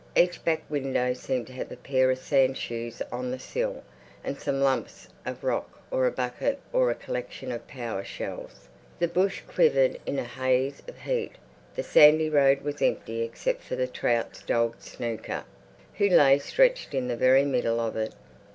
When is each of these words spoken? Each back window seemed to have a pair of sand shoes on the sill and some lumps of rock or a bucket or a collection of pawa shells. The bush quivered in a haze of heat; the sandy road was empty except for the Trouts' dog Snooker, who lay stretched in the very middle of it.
Each 0.15 0.43
back 0.43 0.63
window 0.67 1.13
seemed 1.13 1.45
to 1.45 1.53
have 1.53 1.71
a 1.71 1.75
pair 1.77 2.09
of 2.09 2.17
sand 2.17 2.57
shoes 2.57 3.03
on 3.11 3.29
the 3.29 3.37
sill 3.37 3.83
and 4.23 4.39
some 4.41 4.59
lumps 4.59 5.07
of 5.27 5.43
rock 5.43 5.79
or 5.91 6.07
a 6.07 6.11
bucket 6.11 6.59
or 6.73 6.89
a 6.89 6.95
collection 6.95 7.51
of 7.51 7.67
pawa 7.67 8.03
shells. 8.03 8.67
The 8.97 9.07
bush 9.07 9.43
quivered 9.47 9.99
in 10.07 10.17
a 10.17 10.23
haze 10.23 10.81
of 10.87 11.01
heat; 11.01 11.33
the 11.75 11.83
sandy 11.83 12.31
road 12.31 12.63
was 12.63 12.81
empty 12.81 13.21
except 13.21 13.61
for 13.61 13.75
the 13.75 13.85
Trouts' 13.85 14.41
dog 14.41 14.77
Snooker, 14.81 15.43
who 15.99 16.09
lay 16.09 16.39
stretched 16.39 16.95
in 16.95 17.07
the 17.07 17.15
very 17.15 17.45
middle 17.45 17.79
of 17.79 17.95
it. 17.95 18.15